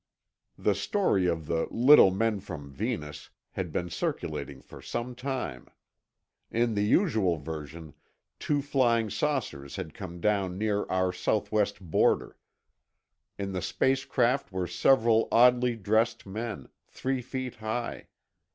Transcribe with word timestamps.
The 0.57 0.73
story 0.73 1.27
of 1.27 1.45
the 1.45 1.67
"little 1.69 2.09
men 2.09 2.39
from 2.39 2.71
Venus" 2.71 3.29
had 3.51 3.71
been 3.71 3.91
circulating 3.91 4.59
for 4.63 4.81
some 4.81 5.13
time. 5.13 5.67
In 6.49 6.73
the 6.73 6.83
usual 6.85 7.37
version, 7.37 7.93
two 8.39 8.63
flying 8.63 9.11
saucers 9.11 9.75
had 9.75 9.93
come 9.93 10.19
down 10.19 10.57
near 10.57 10.85
our 10.85 11.13
southwest 11.13 11.79
border. 11.79 12.35
In 13.37 13.51
the 13.51 13.61
space 13.61 14.03
craft 14.03 14.51
were 14.51 14.65
several 14.65 15.27
oddly 15.31 15.75
dressed 15.75 16.25
men, 16.25 16.69
three 16.87 17.21
feet 17.21 17.57
high. 17.57 18.07